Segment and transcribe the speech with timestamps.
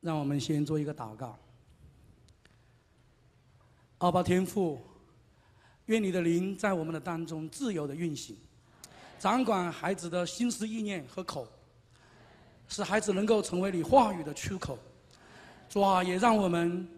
[0.00, 1.38] 让我们先做一个祷告。
[3.98, 4.80] 阿爸天父，
[5.86, 8.34] 愿你的灵在我们的当中自由的运行，
[9.18, 11.46] 掌管孩子的心思意念和口，
[12.66, 14.78] 使孩子能够成为你话语的出口。
[15.68, 16.88] 主啊，也让我们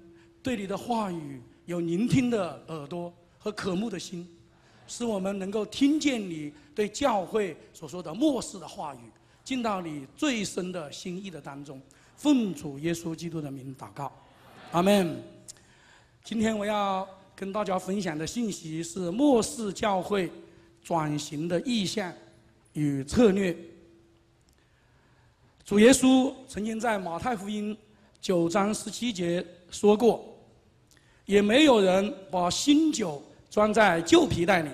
[0.42, 4.28] 对你的话语有聆听的耳朵和渴慕的心，
[4.86, 9.10] 使我们能够听见你对教会所说的末世的话语，
[9.42, 11.82] 进到你最深的心意的当中。
[12.22, 14.12] 奉主耶稣基督的名祷告，
[14.70, 15.20] 阿门。
[16.22, 17.04] 今天我要
[17.34, 20.30] 跟大家分享的信息是末世教会
[20.84, 22.12] 转型的意向
[22.74, 23.52] 与策略。
[25.64, 27.76] 主耶稣曾经在马太福音
[28.20, 30.24] 九章十七节说过
[31.26, 33.20] ：“也没有人把新酒
[33.50, 34.70] 装在旧皮袋里，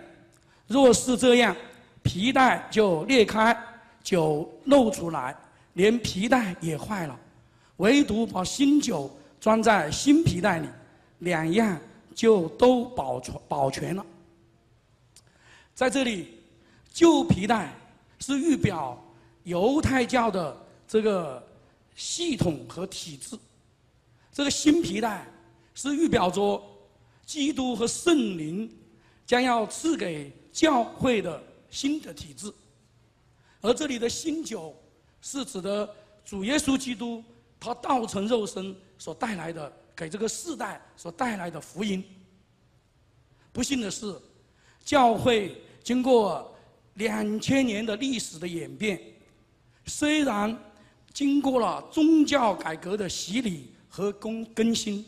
[0.67, 1.57] 若是这样，
[2.03, 3.59] 皮带就裂开，
[4.03, 5.35] 酒漏出来，
[5.73, 7.19] 连皮带也坏了。”
[7.79, 10.69] 唯独把新酒装在新皮袋里，
[11.21, 11.81] 两样
[12.15, 14.05] 就都保存保全了。
[15.75, 16.29] 在这里，
[16.93, 17.73] 旧皮带
[18.19, 19.01] 是预表
[19.45, 21.41] 犹太教的这个
[21.95, 23.39] 系统和体制，
[24.33, 25.25] 这个新皮带
[25.75, 26.61] 是预表着
[27.25, 28.69] 基督和圣灵
[29.25, 31.41] 将要赐给教会的
[31.71, 32.53] 新的体制，
[33.61, 34.75] 而这里的新酒
[35.23, 35.89] 是指的
[36.25, 37.23] 主耶稣基督。
[37.61, 42.05] 他道成肉身所带来的，给这个世代所带来的福音。
[43.53, 44.15] 不幸的是，
[44.85, 46.57] 教会经过
[46.95, 49.01] 两千年的历史的演变，
[49.87, 50.57] 虽然
[51.13, 55.05] 经过了宗教改革的洗礼和更更新，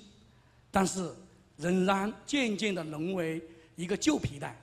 [0.73, 1.15] 但是
[1.57, 3.41] 仍然渐渐的沦为
[3.77, 4.61] 一个旧皮带，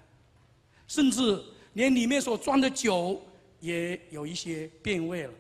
[0.90, 1.42] 甚至
[1.74, 3.22] 连里面所装的酒
[3.62, 5.34] 也有一些变味了。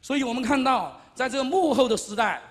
[0.00, 1.00] 所以我们看到。
[1.14, 2.42] 在这个幕后的时代，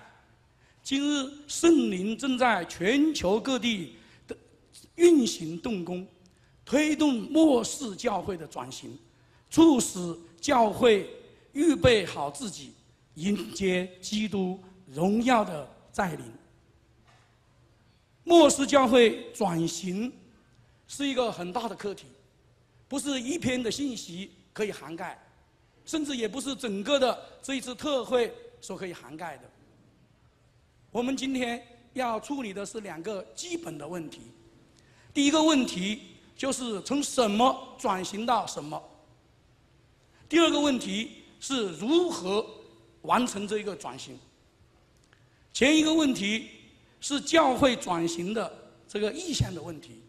[0.84, 3.96] 今日圣灵正在全球各地
[4.26, 4.36] 的
[4.94, 6.06] 运行动工，
[6.64, 8.96] 推动末世教会的转型，
[9.50, 11.10] 促使教会
[11.52, 12.72] 预备好自己，
[13.14, 16.24] 迎接基督荣耀的再临。
[18.22, 20.12] 末世教会转型
[20.86, 22.06] 是一个很大的课题，
[22.86, 25.20] 不是一篇的信息可以涵盖，
[25.84, 28.32] 甚至也不是整个的这一次特会。
[28.62, 29.42] 所可以涵盖的。
[30.90, 31.62] 我们今天
[31.92, 34.20] 要处理的是两个基本的问题。
[35.12, 36.00] 第一个问题
[36.34, 38.82] 就是从什么转型到什么。
[40.28, 42.46] 第二个问题是如何
[43.02, 44.18] 完成这一个转型。
[45.52, 46.48] 前一个问题
[47.00, 48.50] 是教会转型的
[48.88, 50.02] 这个意向的问题，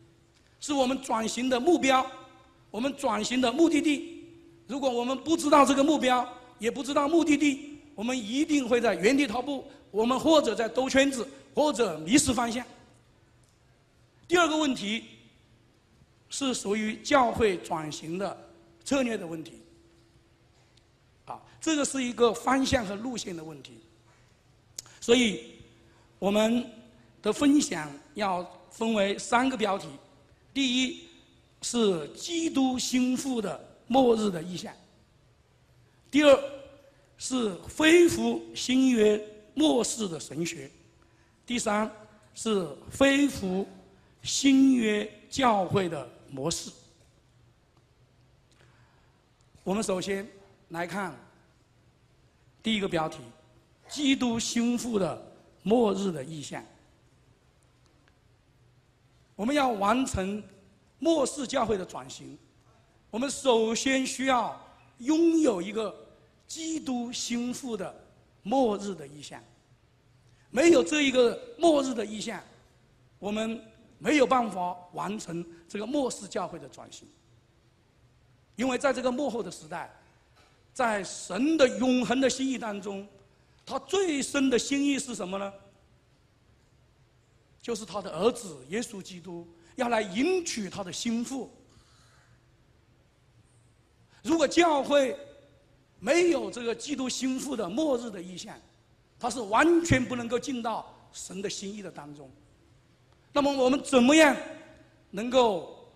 [0.60, 2.06] 是我们转型的目标，
[2.72, 4.24] 我们转型的目的地。
[4.68, 6.26] 如果我们不知道这个目标，
[6.60, 7.73] 也不知道目的地。
[7.96, 12.66] 我们一定会在原地踏步，我们或者在兜圈子，或者迷失方向。
[14.28, 15.04] 第二个问题
[16.30, 18.36] 是属于教会转型的
[18.84, 19.62] 策略的问题，
[21.26, 23.74] 啊，这个是一个方向和路线的问题。
[25.00, 25.56] 所以，
[26.18, 26.68] 我们
[27.22, 29.88] 的分享要分为三个标题：
[30.54, 31.08] 第一
[31.62, 34.74] 是基督心腹的末日的意象；
[36.10, 36.53] 第二。
[37.18, 39.22] 是恢复新约
[39.54, 40.70] 末世的神学，
[41.46, 41.90] 第三
[42.34, 43.66] 是恢复
[44.22, 46.70] 新约教会的模式。
[49.64, 50.28] 我们首先
[50.70, 51.16] 来看
[52.62, 53.20] 第一个标题：
[53.88, 56.62] 基督心腹的末日的意象。
[59.36, 60.44] 我们要完成
[61.00, 62.38] 末世教会的转型，
[63.10, 64.60] 我们首先需要
[64.98, 66.03] 拥有一个。
[66.54, 67.92] 基督心腹的
[68.44, 69.44] 末日的意象，
[70.52, 72.40] 没有这一个末日的意象，
[73.18, 73.60] 我们
[73.98, 77.08] 没有办法完成这个末世教会的转型。
[78.56, 79.92] 因为在这个幕后的时代，
[80.76, 83.08] 在神的永恒的心意当中，
[83.66, 85.52] 他最深的心意是什么呢？
[87.64, 91.50] 就是他的儿子耶稣基督要来迎娶他的心腹。
[94.22, 95.18] 如果教会，
[96.04, 98.54] 没有这个基督心腹的末日的意象，
[99.18, 102.30] 他是完全不能够进到神的心意的当中。
[103.32, 104.36] 那么我们怎么样
[105.12, 105.90] 能够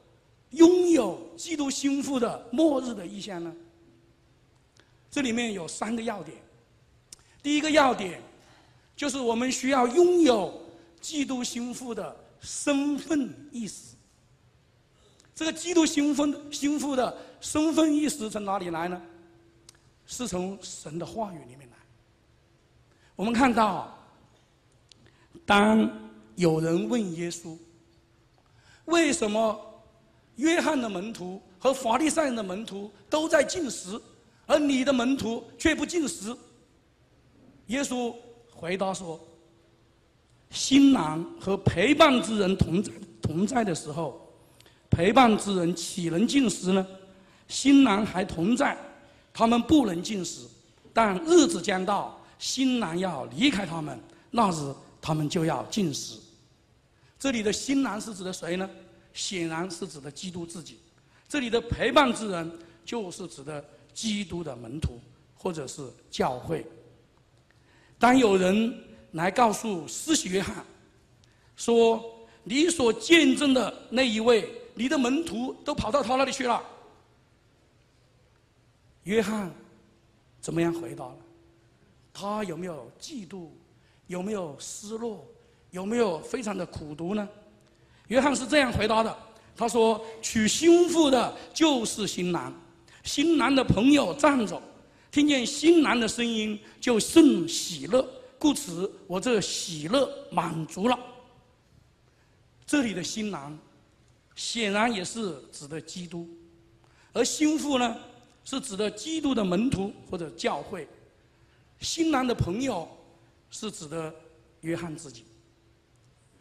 [0.51, 3.53] 拥有基督心腹的末日的意象呢？
[5.11, 6.37] 这里面有三个要点。
[7.43, 8.21] 第一个要点
[8.95, 10.57] 就是我们需要拥有
[11.01, 13.95] 基督心腹的身份意识。
[15.35, 19.01] 这个基督心腹心腹的身份意识从哪里来呢？
[20.07, 21.77] 是从神的话语里面来。
[23.15, 23.95] 我们看到，
[25.45, 25.87] 当
[26.35, 27.55] 有人问耶稣，
[28.85, 29.59] 为什么
[30.37, 34.01] 约翰的门徒和法利赛人的门徒都在进食，
[34.45, 36.35] 而你的门徒却不进食？
[37.67, 38.15] 耶稣
[38.55, 39.19] 回答说
[40.49, 44.33] ：“新郎和陪伴之人同在同在的时候，
[44.89, 46.87] 陪伴之人岂能进食呢？
[47.47, 48.77] 新郎还同在，
[49.37, 50.47] 他们不能进食。
[50.91, 53.99] 但日子将到。”新郎要离开他们，
[54.29, 56.19] 那日他们就要进食。
[57.17, 58.69] 这里的新郎是指的谁呢？
[59.11, 60.77] 显然是指的基督自己。
[61.27, 64.99] 这里的陪伴之人，就是指的基督的门徒，
[65.35, 65.81] 或者是
[66.11, 66.63] 教会。
[67.97, 68.71] 当有人
[69.13, 70.63] 来告诉施洗约翰，
[71.55, 71.99] 说
[72.43, 76.61] 你所见证的那一位，你的门徒都跑到他那里去了。
[79.07, 79.49] 约翰
[80.41, 81.17] 怎么样回答了？
[82.13, 83.47] 他有没有嫉妒？
[84.07, 85.25] 有没有失落？
[85.71, 87.27] 有没有非常的苦读呢？
[88.09, 89.17] 约翰是这样回答的
[89.55, 92.53] ：“他说，娶新妇的就是新郎，
[93.05, 94.61] 新郎的朋友站着，
[95.09, 98.05] 听见新郎的声音就甚喜乐，
[98.37, 100.99] 故此我这喜乐满足了。”
[102.67, 103.57] 这里的新郎，
[104.35, 106.27] 显然也是指的基督，
[107.13, 107.95] 而新妇呢，
[108.49, 110.87] 是指的基督的门徒或者教会。
[111.81, 112.87] 新郎的朋友
[113.51, 114.13] 是指的
[114.61, 115.25] 约翰自己。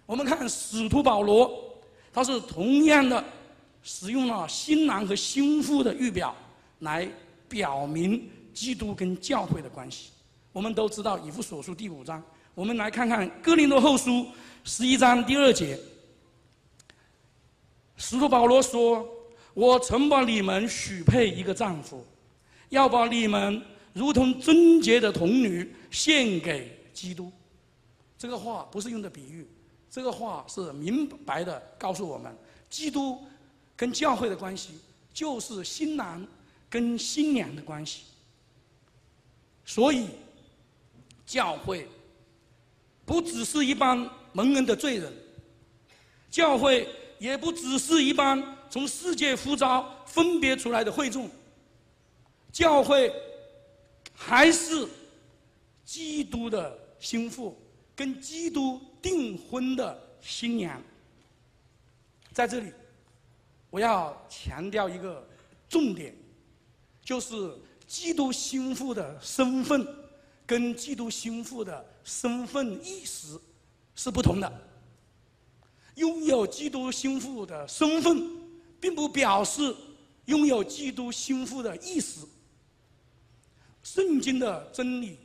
[0.07, 1.51] 我们看使徒保罗，
[2.13, 3.25] 他是同样的
[3.83, 6.33] 使用了新郎和新妇的预表
[6.79, 7.11] 来
[7.49, 10.11] 表明基督跟教会的关系。
[10.53, 12.23] 我们都知道以弗所书第五章，
[12.55, 14.29] 我们来看看哥林多后书
[14.63, 15.77] 十一章第二节。
[17.97, 19.05] 使徒保罗说
[19.57, 22.05] ：“我曾把你们许配一个丈夫，
[22.69, 23.61] 要把你们。”
[23.97, 27.33] 如同贞洁的童女献给基督，
[28.19, 29.49] 这个话不是用的比喻，
[29.91, 32.31] 这个话是明白的告诉我们，
[32.69, 33.25] 基督
[33.75, 34.75] 跟教会的关系
[35.15, 36.23] 就是新郎
[36.69, 38.03] 跟新娘的关系。
[39.65, 40.09] 所以，
[41.25, 41.89] 教会
[43.07, 45.11] 不只是一帮蒙恩的罪人，
[46.31, 46.87] 教会
[47.19, 51.31] 也不只是一帮从世界呼召分别出来的会众，
[52.53, 53.13] 教会。
[54.19, 54.89] 还是
[55.85, 57.55] 基督的心腹，
[57.95, 60.83] 跟基督订婚的新娘。
[62.33, 62.73] 在这里，
[63.69, 65.23] 我要强调一个
[65.69, 66.17] 重点，
[67.05, 67.55] 就是
[67.87, 69.87] 基督心腹的身份
[70.47, 73.39] 跟基督心腹的身份意识
[73.95, 74.51] 是不同的。
[75.97, 78.17] 拥有基督心腹的身份，
[78.81, 79.75] 并不表示
[80.27, 82.21] 拥有基督心腹的意识。
[83.83, 85.17] 圣经的真理，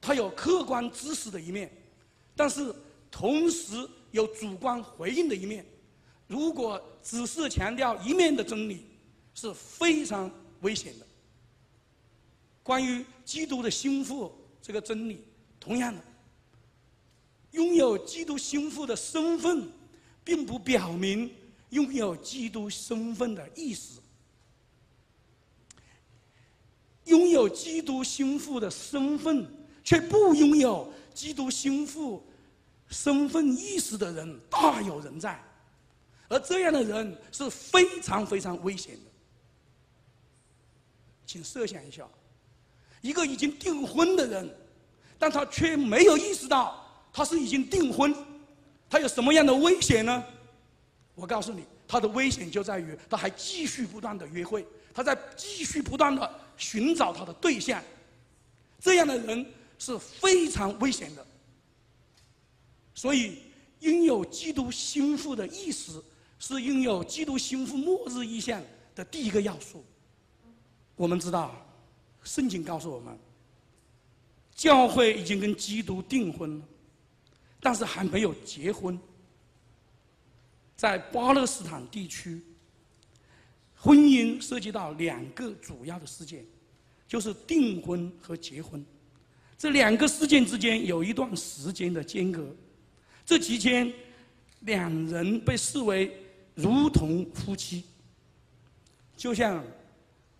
[0.00, 1.70] 它有客观知识的一面，
[2.34, 2.74] 但是
[3.10, 5.64] 同时有主观回应的一面。
[6.26, 8.86] 如果只是强调一面的真理，
[9.34, 10.30] 是非常
[10.62, 11.06] 危险的。
[12.62, 15.24] 关于基督的心腹这个真理，
[15.58, 16.00] 同样的，
[17.52, 19.68] 拥有基督心腹的身份，
[20.22, 21.30] 并不表明
[21.70, 24.00] 拥有基督身份的意思。
[27.04, 29.44] 拥有基督心腹的身份，
[29.82, 32.24] 却不拥有基督心腹
[32.88, 35.42] 身份意识的人大有人在，
[36.28, 39.10] 而这样的人是非常非常危险的。
[41.26, 42.06] 请设想一下，
[43.00, 44.56] 一个已经订婚的人，
[45.18, 48.14] 但他却没有意识到他是已经订婚，
[48.88, 50.24] 他有什么样的危险呢？
[51.20, 56.40] 我告诉你，他的危险就在于他还继续不断的约会，他在继续不断的。
[56.56, 57.82] 寻找他的对象，
[58.78, 59.46] 这样的人
[59.78, 61.26] 是非常危险的。
[62.94, 63.38] 所以，
[63.78, 65.92] 拥有基督心腹的意识，
[66.38, 68.62] 是拥有基督心腹末日意向
[68.94, 69.82] 的第一个要素。
[70.96, 71.56] 我们知道，
[72.24, 73.18] 圣经告诉我们，
[74.54, 76.64] 教会已经跟基督订婚了，
[77.58, 79.00] 但是还没有结婚。
[80.80, 82.40] 在巴勒斯坦地区。
[83.76, 86.42] 婚姻涉及到两个主要的事件，
[87.06, 88.82] 就是订婚和结婚。
[89.58, 92.56] 这两个事件之间有一段时间的间隔，
[93.26, 93.92] 这期间
[94.60, 96.18] 两人被视为
[96.54, 97.84] 如同夫妻，
[99.18, 99.62] 就像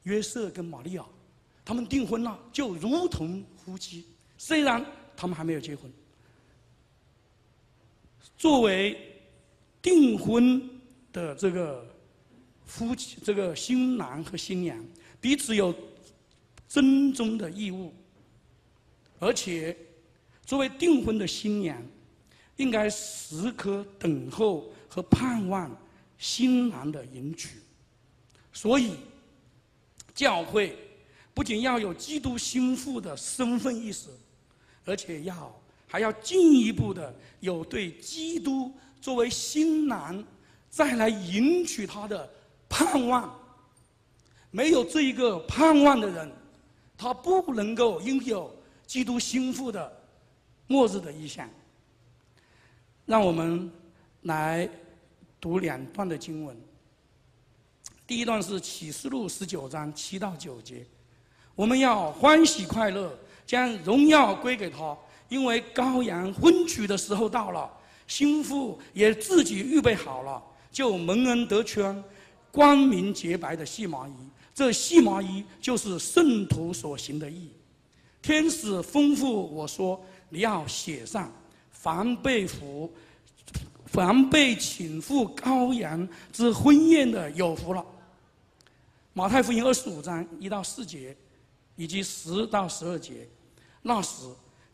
[0.05, 1.05] 约瑟跟玛利亚，
[1.67, 4.07] 他们订婚了，就如同夫妻。
[4.39, 4.83] 虽然
[5.15, 5.93] 他们还没有结婚，
[8.39, 9.10] 作为
[9.83, 10.69] 订婚
[11.13, 11.87] 的这个。
[12.67, 14.79] 夫妻这个新郎和新娘
[15.21, 15.75] 彼此有
[16.69, 17.93] 尊重的义务，
[19.19, 19.77] 而且
[20.47, 21.77] 作为订婚的新娘，
[22.59, 25.77] 应该时刻等候和盼望
[26.17, 27.59] 新郎的迎娶。
[28.53, 28.95] 所以，
[30.15, 30.79] 教会
[31.35, 34.11] 不仅要有基督心腹的身份意识，
[34.85, 40.23] 而且要还要进一步的有对基督作为新郎
[40.69, 42.29] 再来迎娶他的
[42.69, 43.35] 盼望。
[44.51, 46.31] 没有这一个盼望的人，
[46.99, 48.55] 他不能够拥有
[48.87, 49.91] 基督心腹的
[50.67, 51.49] 末日的意象。
[53.07, 53.71] 让我们
[54.23, 54.69] 来
[55.41, 56.57] 读两段的经文。
[58.07, 60.85] 第一段是启示录十九章七到九节，
[61.55, 63.17] 我们要欢喜快乐，
[63.47, 64.97] 将荣耀归给他，
[65.29, 67.71] 因为羔羊婚娶的时候到了，
[68.11, 72.03] 心腹也自己预备好了，就蒙恩得穿
[72.51, 74.13] 光明洁白的细麻衣。
[74.53, 77.53] 这细麻衣就是圣徒所行的义。
[78.21, 81.33] 天使吩咐我说：“你要写上，
[81.71, 82.93] 凡被俘、
[83.87, 87.87] 凡被请赴羔羊之婚宴的，有福了。”
[89.15, 91.17] 马太福音二十五章一到四节，
[91.77, 93.29] 以及十到十二节。
[93.83, 94.25] 那时，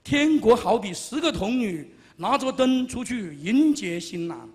[0.03, 4.49] 天国好比十个童女拿着灯出去迎接新郎，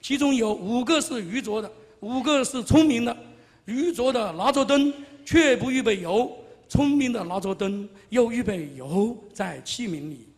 [0.00, 3.16] 其中有五个是愚拙的，五个是聪明的。
[3.64, 4.92] 愚拙的拿着灯，
[5.24, 6.28] 却不预备油；
[6.68, 10.28] 聪明的拿着灯，又预备油在器皿里。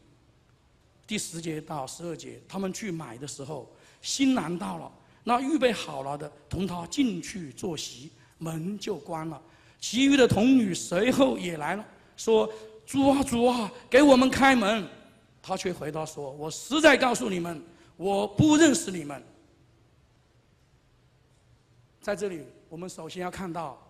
[1.07, 4.91] 第十节到十二节，他们去买的时候，新郎到了，
[5.23, 9.41] 那预备好了的同他进去坐席，门就关了。
[9.81, 11.85] 其余的童女随后也来了，
[12.17, 12.51] 说
[12.87, 14.87] ：“主啊，主啊，给我们开门。”
[15.47, 17.63] 他却回答说：“我实在告诉你们，
[17.99, 19.23] 我不认识你们。”
[22.01, 22.45] 在这里。
[22.71, 23.81] 我们首先要看到，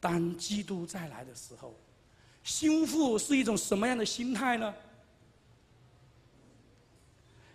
[0.00, 1.72] 当基督再来的时候，
[2.42, 4.74] 心腹是一种什么样的心态呢？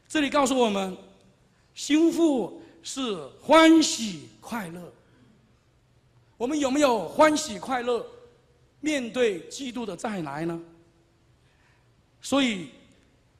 [0.07, 0.95] 这里告诉我们，
[1.73, 4.93] 心腹是欢喜快乐。
[6.37, 8.05] 我们有没有欢喜快乐
[8.79, 10.57] 面对基督的再来呢？
[12.27, 12.71] 所以，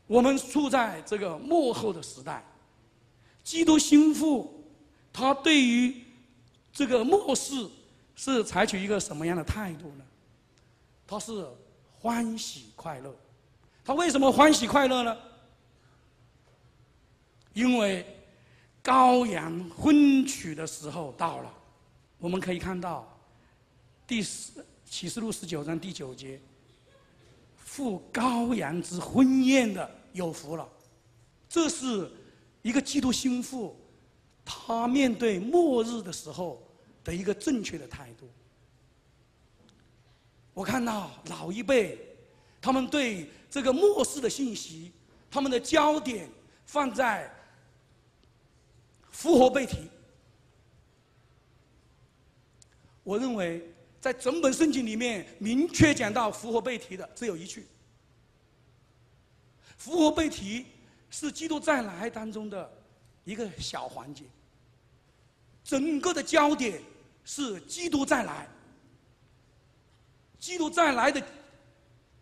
[0.08, 2.42] 我们处在这个幕后的时代，
[3.44, 4.64] 基督心腹，
[5.12, 6.04] 他对于。
[6.72, 7.68] 这个末世
[8.16, 10.06] 是采取一个什么样的态度呢？
[11.08, 11.46] 他是
[12.00, 13.14] 欢喜快乐。
[13.84, 15.18] 他为什么欢喜快乐呢？
[17.54, 18.06] 因为
[18.84, 21.52] 羔羊婚娶的时候到了。
[22.20, 23.06] 我们可以看到
[24.06, 26.40] 第十启示录十九章第九节
[27.78, 30.68] ：“赴羔羊之婚宴的有福了。”
[31.48, 32.12] 这是
[32.64, 33.76] 一个基督心腹，
[34.44, 36.64] 他面对末日的时候。
[37.08, 38.30] 的一个正确的态度。
[40.54, 41.98] 我看到老一辈，
[42.60, 44.92] 他们对这个末世的信息，
[45.32, 46.30] 他们的焦点
[46.66, 47.34] 放在
[49.10, 49.90] 复活被提。
[53.06, 53.66] 我认为，
[54.08, 57.68] 在整本圣经里面，明确讲到复活被提的只有一句：
[59.78, 60.66] 复活被提
[61.10, 62.72] 是基督再来当中的
[63.26, 64.24] 一个小环节，
[65.62, 66.82] 整个的焦点。
[67.30, 68.48] 是基督再来，
[70.40, 71.22] 基督再来的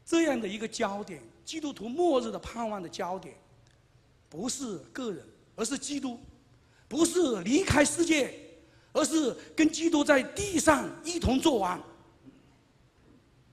[0.03, 3.35] 这样的一个焦点，基督徒末日的盼望的焦点，
[4.27, 5.23] 不是个人，
[5.55, 6.17] 而是基督；
[6.87, 8.33] 不是离开世界，
[8.95, 11.79] 而是跟基督在地上一同做完。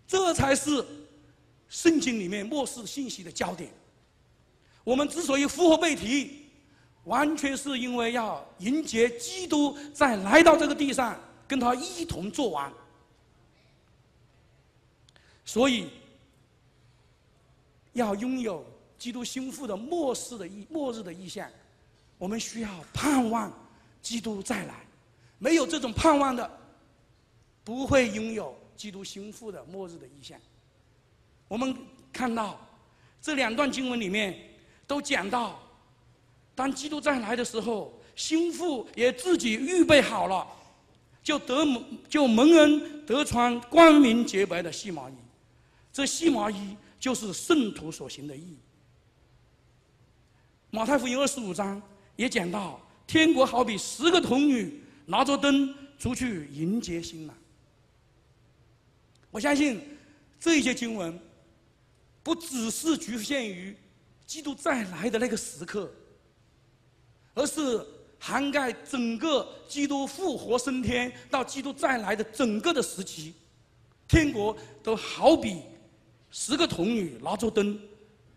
[0.07, 0.83] 这才是
[1.69, 3.71] 圣经里面末世信息的焦点。
[4.85, 6.47] 我们之所以复活被提，
[7.05, 11.21] 完全是因为要迎接基督再来到这个地上。
[11.49, 12.73] 跟他一同做完，
[15.45, 15.91] 所以
[17.93, 18.65] 要拥有
[18.97, 21.47] 基督心腹的末世的意末日的意象，
[22.17, 23.53] 我们需要盼望
[24.01, 24.87] 基督再来。
[25.43, 26.49] 没有这种盼望的，
[27.65, 30.39] 不会拥有基督心腹的末日的意象。
[31.49, 31.77] 我们
[32.13, 32.65] 看到
[33.21, 34.39] 这两段经文里面
[34.87, 35.61] 都讲到，
[36.55, 40.47] 当基督再来的时候，心腹也自己预备好了。
[41.25, 45.15] 就得蒙就蒙恩得穿光明洁白的细麻衣，
[45.93, 48.57] 这细麻衣就是圣徒所行的义。
[50.71, 51.81] 马太福音二十五章
[52.17, 57.37] 也讲到，天国好比十个童女拿着灯出去迎接新郎。
[59.31, 59.81] 我相信
[60.39, 61.19] 这一些经文，
[62.23, 63.77] 不只是局限于
[64.27, 65.93] 基督再来的那个时刻，
[67.35, 67.85] 而是。
[68.25, 73.35] 涵盖整个基督复活升天到基督再来的整个的时期，
[74.07, 75.61] 天国都好比
[76.31, 77.77] 十个童女拿着灯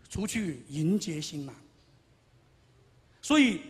[0.08, 1.54] 出去迎接新郎。
[3.22, 3.60] 所以，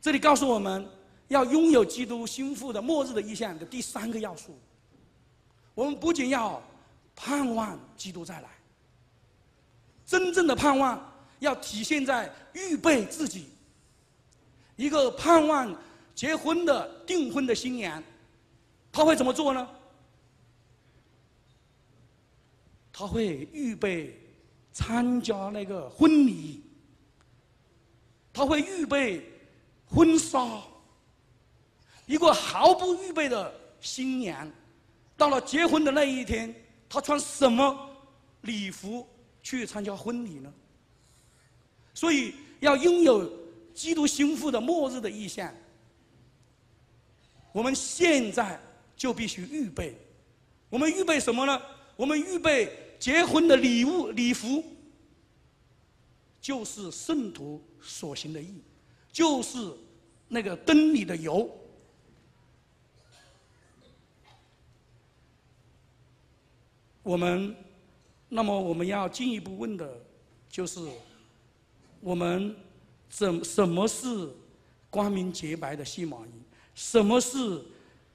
[0.00, 0.88] 这里告诉我们
[1.28, 4.58] 要拥有基督心腹的末日的意向的第三个要素。
[5.74, 6.62] 我们不仅要
[7.16, 8.48] 盼望基督再来，
[10.04, 13.48] 真正的盼望要体现在预备自己。
[14.76, 15.74] 一个盼望
[16.14, 18.02] 结婚的订婚的新娘，
[18.92, 19.68] 他会怎么做呢？
[22.92, 24.16] 他会预备
[24.72, 26.62] 参加那个婚礼，
[28.32, 29.24] 他会预备
[29.86, 30.60] 婚纱。
[32.06, 34.50] 一个毫不预备的新娘，
[35.16, 36.54] 到了结婚的那一天，
[36.88, 37.90] 她穿什么
[38.42, 39.06] 礼服
[39.42, 40.52] 去参加婚礼呢？
[41.92, 43.30] 所以要拥有
[43.72, 45.52] 基督心腹的末日的意象，
[47.52, 48.60] 我们现在
[48.96, 49.96] 就必须预备。
[50.68, 51.60] 我们预备什么呢？
[51.96, 52.80] 我们预备。
[52.96, 54.64] 结婚的礼物礼服，
[56.40, 58.62] 就是圣徒所行的义，
[59.12, 59.58] 就是
[60.26, 61.50] 那个灯里的油。
[67.04, 67.54] 我们，
[68.28, 69.88] 那么我们要进一步问的，
[70.48, 70.80] 就是
[72.00, 72.56] 我们
[73.08, 74.28] 怎什么是
[74.90, 76.30] 光明洁白的细毛衣？
[76.74, 77.62] 什么是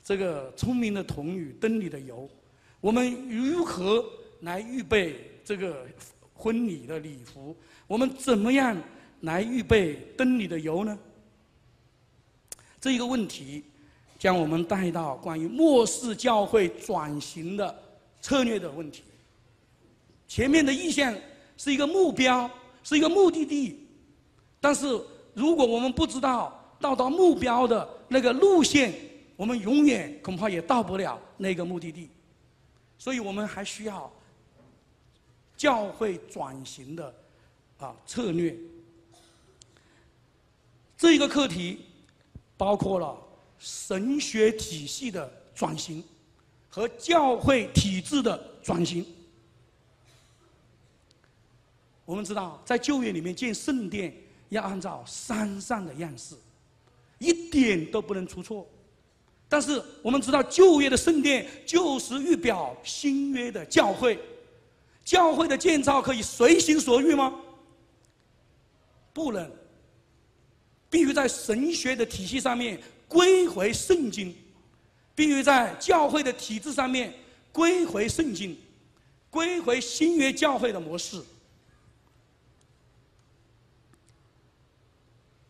[0.04, 2.30] 这个聪明的童女灯里的油？
[2.82, 4.04] 我们如何？
[4.44, 5.86] 来预备这个
[6.34, 7.54] 婚礼的礼服，
[7.88, 8.82] 我们怎么样
[9.20, 10.98] 来预备灯里的油呢？
[12.80, 13.66] 这一个问题，
[14.18, 17.84] 将我们带到关于末世教会转型的
[18.22, 19.04] 策略的问题。
[20.28, 21.16] 前面的意向
[21.58, 22.50] 是一个目标，
[22.84, 23.88] 是一个目的地，
[24.60, 24.86] 但是
[25.34, 28.94] 如果我们不知道到达目标的那个路线，
[29.36, 32.10] 我们永远恐怕也到不了那个目的地。
[32.98, 34.12] 所以我们还需要。
[35.58, 37.14] 教会转型的
[37.80, 38.56] 啊策略，
[40.98, 41.80] 这一个课题
[42.56, 43.22] 包括了
[43.58, 46.02] 神学体系的转型
[46.70, 49.06] 和教会体制的转型。
[52.06, 54.14] 我们知道，在旧约里面建圣殿
[54.50, 56.36] 要按照山上的样式，
[57.20, 58.68] 一点都不能出错。
[59.48, 64.20] 但是我们知道，旧约的圣殿就是预表新约的教会。
[65.04, 67.34] 教会的建造可以随心所欲吗？
[69.12, 69.52] 不能，
[70.88, 74.36] 必须在神学的体系上面归回圣经，
[75.20, 77.14] 必须在教会的体制上面
[77.52, 78.58] 归回圣经，
[79.30, 81.22] 归回新约教会的模式。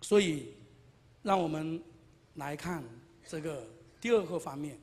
[0.02, 0.48] 所以，
[1.22, 1.80] 让我们
[2.38, 2.84] 来看
[3.28, 3.64] 这个
[4.02, 4.76] 第二个方面，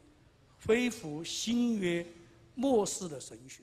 [0.65, 2.07] 恢复新约
[2.55, 3.63] 末世的神学。